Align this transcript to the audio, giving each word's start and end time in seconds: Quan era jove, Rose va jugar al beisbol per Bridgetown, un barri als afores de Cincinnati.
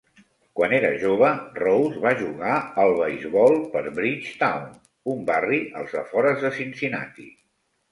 Quan 0.59 0.71
era 0.77 0.87
jove, 1.01 1.27
Rose 1.63 2.01
va 2.05 2.13
jugar 2.21 2.55
al 2.85 2.95
beisbol 3.03 3.55
per 3.75 3.85
Bridgetown, 4.01 4.67
un 5.15 5.23
barri 5.31 5.63
als 5.83 5.97
afores 6.03 6.45
de 6.49 6.55
Cincinnati. 6.59 7.31